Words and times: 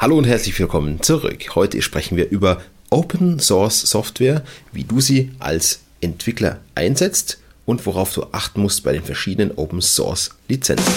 Hallo 0.00 0.16
und 0.16 0.24
herzlich 0.24 0.58
willkommen 0.58 1.02
zurück. 1.02 1.54
Heute 1.54 1.82
sprechen 1.82 2.16
wir 2.16 2.30
über 2.30 2.62
Open 2.88 3.38
Source 3.38 3.82
Software, 3.82 4.42
wie 4.72 4.84
du 4.84 4.98
sie 4.98 5.30
als 5.40 5.80
Entwickler 6.00 6.60
einsetzt 6.74 7.38
und 7.66 7.84
worauf 7.84 8.14
du 8.14 8.22
achten 8.32 8.62
musst 8.62 8.82
bei 8.82 8.94
den 8.94 9.02
verschiedenen 9.02 9.58
Open 9.58 9.82
Source 9.82 10.30
Lizenzen. 10.48 10.90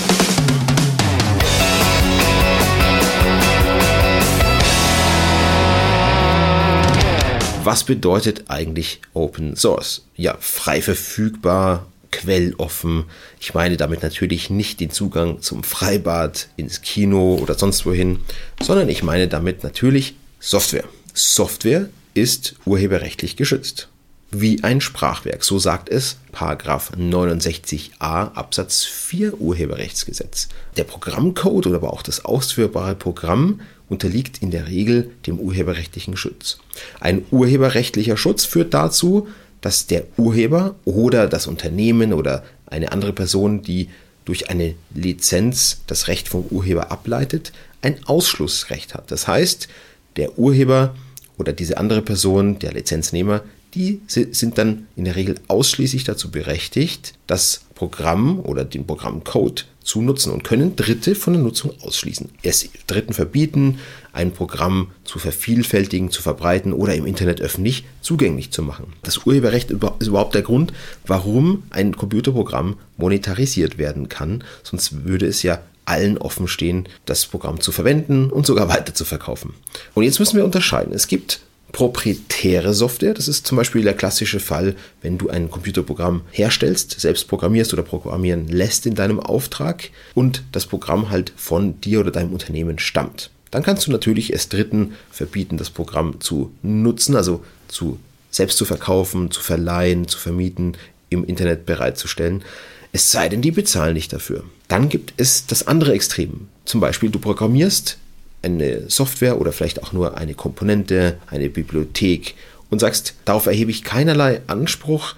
Was 7.65 7.83
bedeutet 7.83 8.46
eigentlich 8.47 9.01
Open 9.13 9.58
Source? 9.58 10.06
Ja, 10.15 10.38
frei 10.40 10.81
verfügbar, 10.81 11.88
quelloffen. 12.14 13.06
Ich 13.40 13.54
meine 13.54 13.76
damit 13.76 14.04
natürlich 14.04 14.50
nicht 14.50 14.80
den 14.80 14.92
Zugang 14.92 15.42
zum 15.42 15.63
Freibad, 15.63 16.48
ins 16.55 16.82
Kino 16.82 17.36
oder 17.41 17.55
sonst 17.55 17.86
wohin, 17.86 18.20
sondern 18.62 18.88
ich 18.88 19.04
meine 19.04 19.27
damit 19.27 19.63
natürlich 19.63 20.16
Software. 20.40 20.86
Software 21.13 21.90
ist 22.13 22.55
urheberrechtlich 22.66 23.35
geschützt. 23.35 23.90
Wie 24.35 24.63
ein 24.63 24.81
Sprachwerk, 24.81 25.44
so 25.44 25.59
sagt 25.59 25.90
es 25.90 26.18
Paragraph 26.31 26.91
69a 26.98 28.34
Absatz 28.34 28.84
4 28.84 29.40
Urheberrechtsgesetz. 29.40 30.49
Der 30.76 30.85
Programmcode 30.85 31.68
oder 31.68 31.76
aber 31.76 31.93
auch 31.93 32.02
das 32.02 32.26
ausführbare 32.26 32.95
Programm 32.95 33.62
unterliegt 33.90 34.41
in 34.41 34.49
der 34.49 34.68
Regel 34.68 35.12
dem 35.27 35.40
urheberrechtlichen 35.40 36.18
Schutz. 36.18 36.57
Ein 36.99 37.26
urheberrechtlicher 37.30 38.18
Schutz 38.18 38.45
führt 38.45 38.73
dazu, 38.73 39.27
dass 39.63 39.88
der 39.88 40.03
Urheber 40.17 40.76
oder 40.84 41.27
das 41.27 41.48
Unternehmen 41.48 42.13
oder 42.13 42.44
eine 42.67 42.91
andere 42.91 43.13
Person, 43.13 43.62
die 43.62 43.90
durch 44.26 44.49
eine 44.49 44.76
Lizenz 44.94 45.81
das 45.88 46.08
Recht 46.08 46.27
vom 46.27 46.45
Urheber 46.49 46.91
ableitet, 46.91 47.54
ein 47.81 48.04
Ausschlussrecht 48.05 48.94
hat. 48.94 49.09
Das 49.09 49.27
heißt, 49.27 49.70
der 50.18 50.38
Urheber 50.38 50.95
oder 51.38 51.54
diese 51.54 51.77
andere 51.77 52.02
Person, 52.02 52.59
der 52.59 52.73
Lizenznehmer, 52.73 53.41
die 53.74 54.02
sind 54.07 54.57
dann 54.57 54.85
in 54.96 55.05
der 55.05 55.15
Regel 55.15 55.35
ausschließlich 55.48 56.04
dazu 56.04 56.30
berechtigt, 56.30 57.13
das 57.26 57.62
Programm 57.74 58.40
oder 58.40 58.65
den 58.65 58.85
Programmcode 58.85 59.65
zu 59.84 60.01
nutzen 60.01 60.31
und 60.31 60.43
können 60.43 60.76
Dritte 60.76 61.13
von 61.15 61.34
der 61.34 61.41
Nutzung 61.41 61.71
ausschließen. 61.81 62.29
Es 62.41 62.67
Dritten 62.87 63.13
verbieten, 63.13 63.79
ein 64.12 64.31
Programm 64.31 64.92
zu 65.03 65.20
vervielfältigen, 65.20 66.09
zu 66.09 66.22
verbreiten 66.22 66.73
oder 66.73 66.95
im 66.95 67.06
Internet 67.06 67.42
öffentlich 67.42 67.84
zugänglich 68.02 68.52
zu 68.52 68.64
machen. 68.64 68.94
Das 69.03 69.25
Urheberrecht 69.25 69.72
ist 69.72 70.08
überhaupt 70.08 70.36
der 70.36 70.42
Grund, 70.42 70.73
warum 71.06 71.64
ein 71.70 71.95
Computerprogramm 71.95 72.78
monetarisiert 72.98 73.78
werden 73.78 74.09
kann, 74.09 74.44
sonst 74.64 75.06
würde 75.06 75.25
es 75.25 75.44
ja 75.44 75.59
allen 75.86 76.18
offen 76.18 76.47
stehen, 76.47 76.88
das 77.06 77.25
Programm 77.25 77.59
zu 77.59 77.72
verwenden 77.72 78.30
und 78.30 78.45
sogar 78.45 78.70
weiter 78.70 78.94
zu 78.94 79.06
verkaufen. 79.06 79.53
Und 79.94 80.03
jetzt 80.03 80.20
müssen 80.20 80.38
wir 80.38 80.45
unterscheiden. 80.45 80.94
Es 80.94 81.08
gibt 81.08 81.42
proprietäre 81.74 82.74
Software. 82.74 83.14
Das 83.14 83.28
ist 83.28 83.46
zum 83.46 83.58
Beispiel 83.58 83.82
der 83.82 83.96
klassische 83.96 84.40
Fall, 84.40 84.76
wenn 85.02 85.18
du 85.18 85.30
ein 85.30 85.50
Computerprogramm 85.50 86.22
herstellst, 86.32 87.02
selbst 87.02 87.28
programmierst 87.28 87.74
oder 87.74 87.84
programmieren 87.84 88.48
lässt 88.48 88.86
in 88.86 88.96
deinem 88.96 89.20
Auftrag 89.20 89.90
und 90.14 90.44
das 90.54 90.68
Programm 90.68 91.10
halt 91.10 91.34
von 91.36 91.82
dir 91.82 92.00
oder 92.00 92.12
deinem 92.12 92.32
Unternehmen 92.32 92.80
stammt. 92.80 93.32
Dann 93.52 93.64
kannst 93.64 93.86
du 93.86 93.92
natürlich 93.92 94.32
es 94.32 94.50
Dritten 94.50 94.94
verbieten, 95.12 95.58
das 95.58 95.70
Programm 95.70 96.22
zu 96.22 96.54
nutzen, 96.62 97.16
also 97.16 97.44
zu 97.68 98.00
selbst 98.30 98.58
zu 98.58 98.66
verkaufen, 98.66 99.30
zu 99.30 99.42
verleihen, 99.42 100.08
zu 100.08 100.18
vermieten, 100.18 100.78
im 101.10 101.24
Internet 101.26 101.66
bereitzustellen. 101.66 102.44
Es 102.92 103.12
sei 103.12 103.30
denn, 103.30 103.42
die 103.42 103.52
bezahlen 103.52 103.94
nicht 103.94 104.14
dafür. 104.14 104.44
Dann 104.68 104.90
gibt 104.90 105.14
es 105.18 105.48
das 105.48 105.68
andere 105.68 105.94
Extrem. 105.94 106.48
Zum 106.66 106.82
Beispiel, 106.82 107.10
du 107.10 107.20
programmierst 107.20 107.98
eine 108.44 108.90
Software 108.90 109.40
oder 109.40 109.52
vielleicht 109.52 109.82
auch 109.82 109.94
nur 109.94 110.18
eine 110.18 110.34
Komponente, 110.34 111.18
eine 111.28 111.50
Bibliothek 111.50 112.36
und 112.70 112.80
sagst, 112.80 113.16
darauf 113.26 113.46
erhebe 113.46 113.72
ich 113.72 113.84
keinerlei 113.84 114.42
Anspruch. 114.48 115.16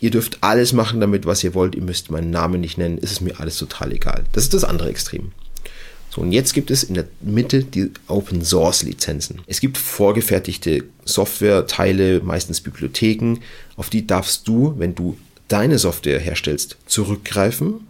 Ihr 0.00 0.10
dürft 0.10 0.38
alles 0.42 0.72
machen 0.72 1.00
damit, 1.00 1.24
was 1.24 1.42
ihr 1.42 1.54
wollt. 1.54 1.74
Ihr 1.74 1.82
müsst 1.82 2.10
meinen 2.10 2.30
Namen 2.30 2.60
nicht 2.60 2.78
nennen. 2.78 2.98
Es 3.00 3.12
ist 3.12 3.22
mir 3.22 3.40
alles 3.40 3.56
total 3.56 3.92
egal. 3.92 4.24
Das 4.32 4.44
ist 4.44 4.54
das 4.54 4.64
andere 4.64 4.90
Extrem. 4.90 5.32
So, 6.10 6.20
und 6.20 6.32
jetzt 6.32 6.54
gibt 6.54 6.70
es 6.70 6.82
in 6.82 6.94
der 6.94 7.06
Mitte 7.20 7.64
die 7.64 7.90
Open 8.06 8.44
Source 8.44 8.82
Lizenzen. 8.82 9.40
Es 9.46 9.60
gibt 9.60 9.78
vorgefertigte 9.78 10.84
Software-Teile, 11.04 12.20
meistens 12.20 12.60
Bibliotheken, 12.60 13.38
auf 13.76 13.90
die 13.90 14.06
darfst 14.06 14.46
du, 14.48 14.74
wenn 14.78 14.94
du 14.94 15.16
deine 15.48 15.78
Software 15.78 16.18
herstellst, 16.18 16.76
zurückgreifen 16.86 17.86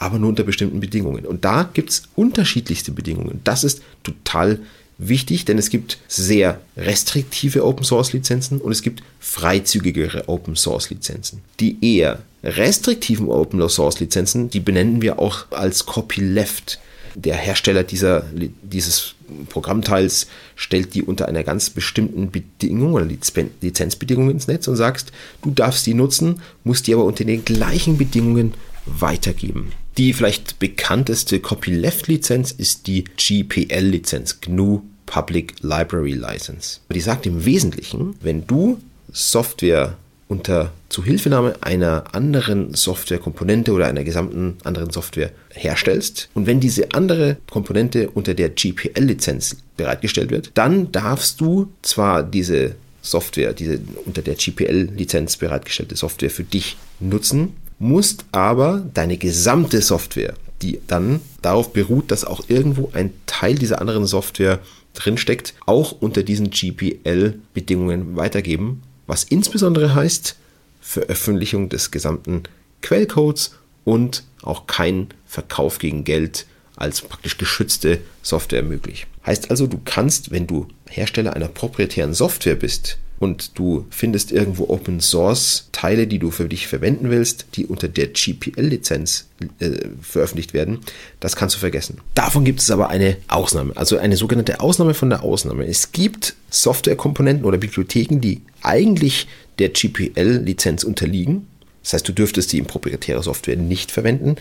aber 0.00 0.18
nur 0.18 0.30
unter 0.30 0.42
bestimmten 0.42 0.80
Bedingungen. 0.80 1.26
Und 1.26 1.44
da 1.44 1.68
gibt 1.72 1.90
es 1.90 2.02
unterschiedlichste 2.16 2.90
Bedingungen. 2.90 3.40
Das 3.44 3.62
ist 3.62 3.82
total 4.02 4.58
wichtig, 4.98 5.44
denn 5.44 5.58
es 5.58 5.70
gibt 5.70 5.98
sehr 6.08 6.60
restriktive 6.76 7.64
Open 7.64 7.84
Source 7.84 8.12
Lizenzen 8.12 8.60
und 8.60 8.72
es 8.72 8.82
gibt 8.82 9.02
freizügigere 9.20 10.28
Open 10.28 10.56
Source 10.56 10.90
Lizenzen. 10.90 11.42
Die 11.60 11.76
eher 11.82 12.20
restriktiven 12.42 13.28
Open 13.28 13.66
Source 13.68 14.00
Lizenzen, 14.00 14.48
die 14.48 14.60
benennen 14.60 15.02
wir 15.02 15.18
auch 15.18 15.50
als 15.50 15.86
Copyleft. 15.86 16.80
Der 17.14 17.36
Hersteller 17.36 17.82
dieser, 17.82 18.24
dieses 18.62 19.14
Programmteils 19.48 20.28
stellt 20.54 20.94
die 20.94 21.02
unter 21.02 21.28
einer 21.28 21.42
ganz 21.42 21.68
bestimmten 21.68 22.30
Bedingung 22.30 22.94
oder 22.94 23.04
Lizenzbedingung 23.04 24.30
ins 24.30 24.46
Netz 24.46 24.66
und 24.68 24.76
sagst, 24.76 25.12
du 25.42 25.50
darfst 25.50 25.86
die 25.86 25.94
nutzen, 25.94 26.40
musst 26.64 26.86
die 26.86 26.94
aber 26.94 27.04
unter 27.04 27.24
den 27.24 27.44
gleichen 27.44 27.98
Bedingungen 27.98 28.54
weitergeben. 28.98 29.72
Die 29.98 30.12
vielleicht 30.12 30.58
bekannteste 30.58 31.40
Copyleft-Lizenz 31.40 32.52
ist 32.52 32.86
die 32.86 33.04
GPL-Lizenz, 33.04 34.40
GNU 34.40 34.82
Public 35.06 35.54
Library 35.62 36.12
License. 36.12 36.80
Die 36.92 37.00
sagt 37.00 37.26
im 37.26 37.44
Wesentlichen, 37.44 38.14
wenn 38.20 38.46
du 38.46 38.78
Software 39.12 39.96
unter 40.28 40.72
Zuhilfenahme 40.88 41.56
einer 41.60 42.04
anderen 42.12 42.72
Softwarekomponente 42.74 43.72
oder 43.72 43.86
einer 43.86 44.04
gesamten 44.04 44.58
anderen 44.62 44.90
Software 44.90 45.32
herstellst 45.50 46.28
und 46.34 46.46
wenn 46.46 46.60
diese 46.60 46.92
andere 46.92 47.38
Komponente 47.50 48.08
unter 48.10 48.34
der 48.34 48.50
GPL-Lizenz 48.50 49.56
bereitgestellt 49.76 50.30
wird, 50.30 50.52
dann 50.54 50.92
darfst 50.92 51.40
du 51.40 51.72
zwar 51.82 52.22
diese 52.22 52.76
Software, 53.02 53.52
diese 53.52 53.80
unter 54.04 54.22
der 54.22 54.34
GPL-Lizenz 54.34 55.36
bereitgestellte 55.36 55.96
Software 55.96 56.30
für 56.30 56.44
dich 56.44 56.76
nutzen, 57.00 57.56
musst 57.80 58.26
aber 58.30 58.86
deine 58.94 59.16
gesamte 59.16 59.80
Software, 59.82 60.34
die 60.62 60.80
dann 60.86 61.20
darauf 61.42 61.72
beruht, 61.72 62.10
dass 62.10 62.24
auch 62.24 62.44
irgendwo 62.48 62.90
ein 62.92 63.12
Teil 63.26 63.56
dieser 63.56 63.80
anderen 63.80 64.06
Software 64.06 64.60
drinsteckt, 64.94 65.54
auch 65.66 65.92
unter 65.92 66.22
diesen 66.22 66.50
GPL-Bedingungen 66.50 68.16
weitergeben, 68.16 68.82
was 69.06 69.24
insbesondere 69.24 69.94
heißt 69.94 70.36
Veröffentlichung 70.80 71.68
des 71.70 71.90
gesamten 71.90 72.42
Quellcodes 72.82 73.56
und 73.84 74.24
auch 74.42 74.66
kein 74.66 75.08
Verkauf 75.26 75.78
gegen 75.78 76.04
Geld 76.04 76.46
als 76.76 77.00
praktisch 77.00 77.38
geschützte 77.38 77.98
Software 78.22 78.62
möglich. 78.62 79.06
Heißt 79.24 79.50
also, 79.50 79.66
du 79.66 79.80
kannst, 79.84 80.30
wenn 80.30 80.46
du 80.46 80.68
Hersteller 80.88 81.34
einer 81.34 81.48
proprietären 81.48 82.14
Software 82.14 82.56
bist, 82.56 82.98
und 83.20 83.58
du 83.58 83.86
findest 83.90 84.32
irgendwo 84.32 84.68
Open 84.70 84.98
Source 85.00 85.68
Teile, 85.72 86.06
die 86.06 86.18
du 86.18 86.30
für 86.30 86.48
dich 86.48 86.66
verwenden 86.66 87.10
willst, 87.10 87.46
die 87.54 87.66
unter 87.66 87.86
der 87.86 88.08
GPL-Lizenz 88.08 89.26
äh, 89.60 89.72
veröffentlicht 90.00 90.54
werden, 90.54 90.80
das 91.20 91.36
kannst 91.36 91.54
du 91.54 91.60
vergessen. 91.60 91.98
Davon 92.14 92.44
gibt 92.44 92.60
es 92.60 92.70
aber 92.70 92.88
eine 92.88 93.18
Ausnahme, 93.28 93.76
also 93.76 93.98
eine 93.98 94.16
sogenannte 94.16 94.60
Ausnahme 94.60 94.94
von 94.94 95.10
der 95.10 95.22
Ausnahme. 95.22 95.66
Es 95.66 95.92
gibt 95.92 96.34
Softwarekomponenten 96.48 97.44
oder 97.44 97.58
Bibliotheken, 97.58 98.20
die 98.20 98.40
eigentlich 98.62 99.28
der 99.58 99.68
GPL-Lizenz 99.68 100.82
unterliegen. 100.82 101.46
Das 101.82 101.92
heißt, 101.92 102.08
du 102.08 102.12
dürftest 102.12 102.52
die 102.52 102.58
in 102.58 102.64
proprietäre 102.64 103.22
Software 103.22 103.56
nicht 103.56 103.90
verwenden. 103.90 104.36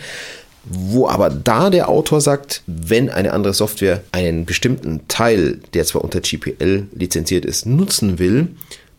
Wo 0.66 1.08
aber 1.08 1.30
da 1.30 1.70
der 1.70 1.90
Autor 1.90 2.22
sagt, 2.22 2.64
wenn 2.68 3.10
eine 3.10 3.34
andere 3.34 3.54
Software 3.54 4.04
einen 4.12 4.46
bestimmten 4.46 5.08
Teil, 5.08 5.60
der 5.74 5.86
zwar 5.86 6.04
unter 6.04 6.22
GPL 6.22 6.88
lizenziert 6.94 7.46
ist, 7.46 7.66
nutzen 7.66 8.20
will, 8.20 8.50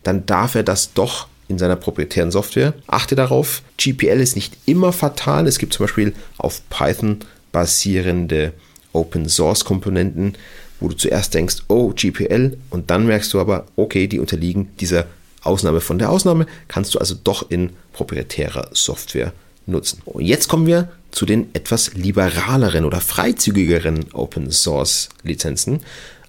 dann 0.03 0.25
darf 0.25 0.55
er 0.55 0.63
das 0.63 0.93
doch 0.93 1.27
in 1.47 1.57
seiner 1.57 1.75
proprietären 1.75 2.31
Software. 2.31 2.73
Achte 2.87 3.15
darauf, 3.15 3.61
GPL 3.77 4.19
ist 4.19 4.35
nicht 4.35 4.57
immer 4.65 4.93
fatal. 4.93 5.47
Es 5.47 5.59
gibt 5.59 5.73
zum 5.73 5.85
Beispiel 5.85 6.13
auf 6.37 6.61
Python 6.69 7.19
basierende 7.51 8.53
Open 8.93 9.29
Source 9.29 9.65
Komponenten, 9.65 10.35
wo 10.79 10.87
du 10.87 10.95
zuerst 10.95 11.33
denkst, 11.33 11.57
oh, 11.67 11.93
GPL, 11.93 12.57
und 12.69 12.89
dann 12.89 13.05
merkst 13.05 13.33
du 13.33 13.39
aber, 13.39 13.65
okay, 13.75 14.07
die 14.07 14.19
unterliegen 14.19 14.69
dieser 14.79 15.05
Ausnahme 15.43 15.81
von 15.81 15.99
der 15.99 16.09
Ausnahme, 16.09 16.47
kannst 16.67 16.95
du 16.95 16.99
also 16.99 17.15
doch 17.21 17.49
in 17.49 17.71
proprietärer 17.93 18.69
Software 18.73 19.33
nutzen. 19.65 20.01
Und 20.05 20.25
jetzt 20.25 20.47
kommen 20.47 20.67
wir 20.67 20.89
zu 21.11 21.25
den 21.25 21.53
etwas 21.53 21.93
liberaleren 21.93 22.85
oder 22.85 23.01
freizügigeren 23.01 24.11
Open 24.13 24.51
Source 24.51 25.09
Lizenzen. 25.23 25.81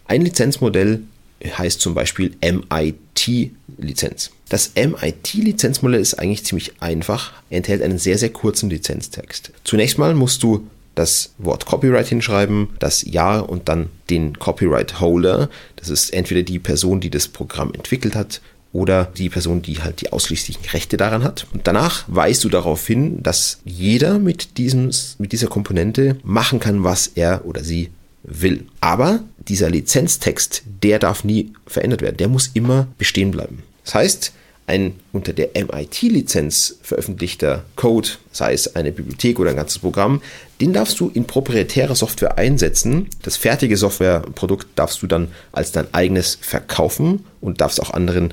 Ein 0.06 0.22
Lizenzmodell 0.22 1.02
heißt 1.44 1.80
zum 1.80 1.94
Beispiel 1.94 2.36
MIT-Lizenz. 2.40 4.30
Das 4.48 4.72
MIT-Lizenzmodell 4.74 6.00
ist 6.00 6.14
eigentlich 6.14 6.44
ziemlich 6.44 6.72
einfach, 6.80 7.32
enthält 7.50 7.82
einen 7.82 7.98
sehr, 7.98 8.18
sehr 8.18 8.30
kurzen 8.30 8.70
Lizenztext. 8.70 9.52
Zunächst 9.64 9.98
mal 9.98 10.14
musst 10.14 10.42
du 10.42 10.66
das 10.94 11.32
Wort 11.38 11.64
Copyright 11.64 12.08
hinschreiben, 12.08 12.68
das 12.78 13.02
Ja 13.02 13.38
und 13.38 13.68
dann 13.68 13.88
den 14.10 14.38
Copyright 14.38 15.00
Holder. 15.00 15.48
Das 15.76 15.88
ist 15.88 16.12
entweder 16.12 16.42
die 16.42 16.58
Person, 16.58 17.00
die 17.00 17.10
das 17.10 17.28
Programm 17.28 17.72
entwickelt 17.72 18.14
hat 18.14 18.40
oder 18.72 19.04
die 19.16 19.28
Person, 19.28 19.62
die 19.62 19.80
halt 19.80 20.00
die 20.00 20.12
ausschließlichen 20.12 20.64
Rechte 20.66 20.96
daran 20.96 21.24
hat. 21.24 21.46
Und 21.52 21.66
danach 21.66 22.04
weist 22.08 22.42
du 22.44 22.48
darauf 22.48 22.86
hin, 22.86 23.22
dass 23.22 23.60
jeder 23.64 24.18
mit, 24.18 24.56
diesem, 24.58 24.90
mit 25.18 25.32
dieser 25.32 25.48
Komponente 25.48 26.16
machen 26.24 26.58
kann, 26.58 26.82
was 26.82 27.08
er 27.08 27.44
oder 27.44 27.62
sie 27.62 27.90
will. 28.22 28.66
Aber 28.80 29.20
dieser 29.48 29.68
Lizenztext, 29.68 30.62
der 30.82 30.98
darf 30.98 31.24
nie 31.24 31.52
verändert 31.66 32.02
werden. 32.02 32.16
Der 32.16 32.28
muss 32.28 32.50
immer 32.54 32.88
bestehen 32.98 33.30
bleiben. 33.30 33.62
Das 33.84 33.94
heißt, 33.94 34.32
ein 34.66 34.94
unter 35.12 35.32
der 35.32 35.50
MIT-Lizenz 35.54 36.78
veröffentlichter 36.82 37.64
Code, 37.76 38.10
sei 38.30 38.52
es 38.52 38.76
eine 38.76 38.92
Bibliothek 38.92 39.40
oder 39.40 39.50
ein 39.50 39.56
ganzes 39.56 39.80
Programm, 39.80 40.22
den 40.60 40.72
darfst 40.72 41.00
du 41.00 41.10
in 41.12 41.26
proprietärer 41.26 41.96
Software 41.96 42.38
einsetzen. 42.38 43.08
Das 43.22 43.36
fertige 43.36 43.76
Softwareprodukt 43.76 44.68
darfst 44.76 45.02
du 45.02 45.08
dann 45.08 45.28
als 45.50 45.72
dein 45.72 45.92
eigenes 45.92 46.38
verkaufen 46.40 47.24
und 47.40 47.60
darfst 47.60 47.82
auch 47.82 47.90
anderen 47.90 48.32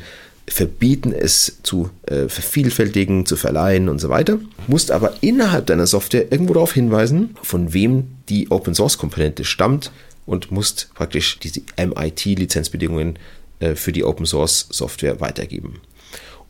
verbieten, 0.50 1.14
es 1.14 1.60
zu 1.64 1.90
äh, 2.06 2.28
vervielfältigen, 2.28 3.26
zu 3.26 3.36
verleihen 3.36 3.90
und 3.90 4.00
so 4.00 4.10
weiter. 4.10 4.40
Musst 4.68 4.92
aber 4.92 5.14
innerhalb 5.22 5.68
deiner 5.68 5.88
Software 5.88 6.32
irgendwo 6.32 6.54
darauf 6.54 6.74
hinweisen, 6.74 7.36
von 7.42 7.74
wem 7.74 8.08
die 8.30 8.52
Open 8.52 8.76
Source 8.76 8.98
Komponente 8.98 9.46
stammt 9.46 9.92
und 10.26 10.52
musst 10.52 10.90
praktisch 10.94 11.40
diese 11.40 11.62
MIT-Lizenzbedingungen 11.78 13.18
äh, 13.60 13.76
für 13.76 13.92
die 13.92 14.04
Open 14.04 14.26
Source 14.26 14.68
Software 14.70 15.20
weitergeben. 15.22 15.82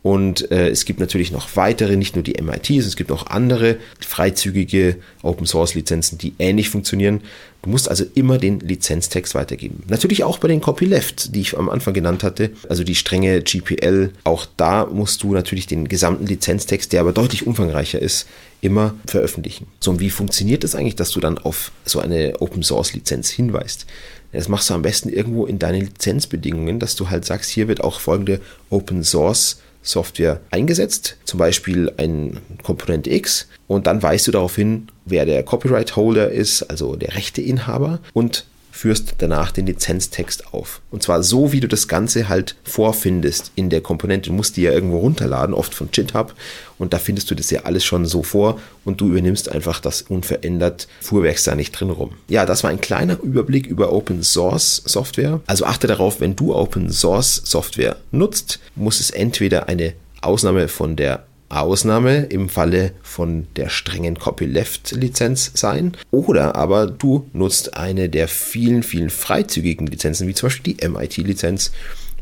Und 0.01 0.49
äh, 0.51 0.69
es 0.69 0.85
gibt 0.85 0.99
natürlich 0.99 1.31
noch 1.31 1.55
weitere, 1.55 1.97
nicht 1.97 2.15
nur 2.15 2.23
die 2.23 2.41
MITs, 2.41 2.85
es 2.85 2.95
gibt 2.95 3.11
auch 3.11 3.27
andere 3.27 3.77
freizügige 3.99 4.95
Open 5.23 5.45
Source 5.45 5.75
Lizenzen, 5.75 6.17
die 6.17 6.33
ähnlich 6.39 6.69
funktionieren. 6.69 7.21
Du 7.61 7.69
musst 7.69 7.89
also 7.89 8.05
immer 8.15 8.37
den 8.37 8.61
Lizenztext 8.61 9.35
weitergeben. 9.35 9.83
Natürlich 9.89 10.23
auch 10.23 10.37
bei 10.37 10.47
den 10.47 10.61
Copyleft, 10.61 11.35
die 11.35 11.41
ich 11.41 11.57
am 11.57 11.69
Anfang 11.69 11.93
genannt 11.93 12.23
hatte, 12.23 12.51
also 12.69 12.85
die 12.85 12.95
strenge 12.95 13.41
GPL. 13.41 14.11
Auch 14.23 14.45
da 14.55 14.85
musst 14.85 15.23
du 15.23 15.33
natürlich 15.33 15.67
den 15.67 15.89
gesamten 15.89 16.25
Lizenztext, 16.25 16.93
der 16.93 17.01
aber 17.01 17.11
deutlich 17.11 17.45
umfangreicher 17.45 18.01
ist, 18.01 18.27
immer 18.61 18.95
veröffentlichen. 19.05 19.67
So, 19.81 19.91
und 19.91 19.99
wie 19.99 20.09
funktioniert 20.09 20.63
es 20.63 20.71
das 20.71 20.79
eigentlich, 20.79 20.95
dass 20.95 21.11
du 21.11 21.19
dann 21.19 21.37
auf 21.37 21.73
so 21.83 21.99
eine 21.99 22.39
Open 22.39 22.63
Source 22.63 22.93
Lizenz 22.93 23.29
hinweist? 23.29 23.85
Das 24.31 24.47
machst 24.47 24.69
du 24.69 24.75
am 24.75 24.81
besten 24.81 25.09
irgendwo 25.09 25.45
in 25.45 25.59
deine 25.59 25.79
Lizenzbedingungen, 25.79 26.79
dass 26.79 26.95
du 26.95 27.09
halt 27.09 27.25
sagst, 27.25 27.49
hier 27.49 27.67
wird 27.67 27.81
auch 27.81 27.99
folgende 27.99 28.39
Open 28.69 29.03
Source 29.03 29.59
Software 29.89 30.41
eingesetzt, 30.51 31.17
zum 31.25 31.39
Beispiel 31.39 31.91
ein 31.97 32.39
Komponent 32.63 33.07
X, 33.07 33.47
und 33.67 33.87
dann 33.87 34.03
weist 34.03 34.27
du 34.27 34.31
darauf 34.31 34.55
hin, 34.55 34.87
wer 35.05 35.25
der 35.25 35.43
Copyright 35.43 35.95
Holder 35.95 36.29
ist, 36.29 36.63
also 36.63 36.95
der 36.95 37.15
Rechteinhaber, 37.15 37.99
und 38.13 38.45
führst 38.79 39.15
danach 39.17 39.51
den 39.51 39.65
Lizenztext 39.65 40.53
auf. 40.53 40.79
Und 40.89 41.03
zwar 41.03 41.21
so, 41.21 41.51
wie 41.51 41.59
du 41.59 41.67
das 41.67 41.89
Ganze 41.89 42.29
halt 42.29 42.55
vorfindest 42.63 43.51
in 43.55 43.69
der 43.69 43.81
Komponente. 43.81 44.29
Du 44.29 44.35
musst 44.35 44.55
die 44.55 44.61
ja 44.61 44.71
irgendwo 44.71 44.99
runterladen, 44.99 45.53
oft 45.53 45.75
von 45.75 45.91
GitHub. 45.91 46.33
Und 46.77 46.93
da 46.93 46.97
findest 46.97 47.29
du 47.29 47.35
das 47.35 47.49
ja 47.51 47.63
alles 47.63 47.83
schon 47.83 48.05
so 48.05 48.23
vor 48.23 48.57
und 48.85 49.01
du 49.01 49.09
übernimmst 49.09 49.51
einfach 49.51 49.81
das 49.81 50.03
unverändert 50.03 50.87
Fuhrwerks 51.01 51.43
da 51.43 51.55
nicht 51.55 51.73
drin 51.73 51.89
rum. 51.89 52.11
Ja, 52.29 52.45
das 52.45 52.63
war 52.63 52.69
ein 52.69 52.79
kleiner 52.79 53.19
Überblick 53.21 53.67
über 53.67 53.91
Open 53.91 54.23
Source 54.23 54.81
Software. 54.85 55.41
Also 55.45 55.65
achte 55.65 55.87
darauf, 55.87 56.21
wenn 56.21 56.37
du 56.37 56.55
Open 56.55 56.89
Source 56.89 57.41
Software 57.43 57.97
nutzt, 58.11 58.61
muss 58.77 59.01
es 59.01 59.11
entweder 59.11 59.67
eine 59.67 59.91
Ausnahme 60.21 60.69
von 60.69 60.95
der 60.95 61.25
Ausnahme 61.49 62.25
im 62.25 62.47
Falle 62.47 62.91
von 63.01 63.47
der 63.55 63.69
strengen 63.69 64.17
Copyleft-Lizenz 64.17 65.51
sein. 65.55 65.97
Oder 66.11 66.55
aber 66.55 66.87
du 66.87 67.27
nutzt 67.33 67.75
eine 67.75 68.07
der 68.07 68.27
vielen, 68.27 68.83
vielen 68.83 69.09
freizügigen 69.09 69.87
Lizenzen, 69.87 70.27
wie 70.27 70.33
zum 70.33 70.47
Beispiel 70.47 70.75
die 70.75 70.87
MIT-Lizenz, 70.87 71.71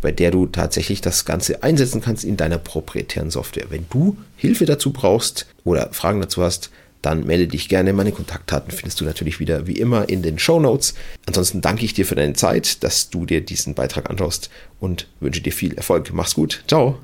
bei 0.01 0.11
der 0.11 0.31
du 0.31 0.45
tatsächlich 0.45 1.01
das 1.01 1.25
Ganze 1.25 1.63
einsetzen 1.63 2.01
kannst 2.01 2.23
in 2.23 2.37
deiner 2.37 2.57
proprietären 2.57 3.31
Software. 3.31 3.65
Wenn 3.69 3.85
du 3.89 4.17
Hilfe 4.37 4.65
dazu 4.65 4.93
brauchst 4.93 5.47
oder 5.63 5.89
Fragen 5.91 6.21
dazu 6.21 6.41
hast, 6.41 6.69
dann 7.01 7.25
melde 7.25 7.47
dich 7.47 7.69
gerne. 7.69 7.93
Meine 7.93 8.11
Kontaktdaten 8.11 8.71
findest 8.71 8.99
du 9.01 9.05
natürlich 9.05 9.39
wieder 9.39 9.67
wie 9.67 9.77
immer 9.77 10.09
in 10.09 10.21
den 10.21 10.39
Show 10.39 10.59
Notes. 10.59 10.93
Ansonsten 11.25 11.61
danke 11.61 11.85
ich 11.85 11.93
dir 11.93 12.05
für 12.05 12.15
deine 12.15 12.33
Zeit, 12.33 12.83
dass 12.83 13.09
du 13.09 13.25
dir 13.25 13.41
diesen 13.41 13.75
Beitrag 13.75 14.09
anschaust 14.09 14.49
und 14.79 15.07
wünsche 15.19 15.41
dir 15.41 15.53
viel 15.53 15.73
Erfolg. 15.73 16.11
Mach's 16.13 16.35
gut. 16.35 16.63
Ciao. 16.67 16.97